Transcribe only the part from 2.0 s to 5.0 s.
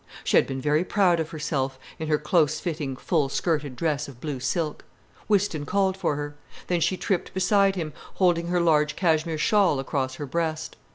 her close fitting, full skirted dress of blue silk.